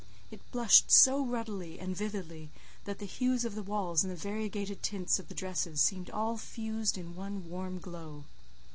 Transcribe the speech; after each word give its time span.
It 0.31 0.41
blushed 0.49 0.89
so 0.89 1.23
ruddily 1.23 1.77
and 1.79 1.95
vividly, 1.95 2.49
that 2.85 2.97
the 2.97 3.05
hues 3.05 3.45
of 3.45 3.53
the 3.53 3.61
walls 3.61 4.03
and 4.03 4.09
the 4.11 4.15
variegated 4.15 4.81
tints 4.81 5.19
of 5.19 5.27
the 5.27 5.35
dresses 5.35 5.79
seemed 5.79 6.09
all 6.09 6.37
fused 6.39 6.97
in 6.97 7.15
one 7.15 7.47
warm 7.51 7.77
glow. 7.77 8.23